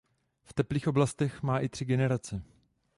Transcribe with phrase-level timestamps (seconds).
[0.43, 2.43] V teplých oblastech má i tři generace.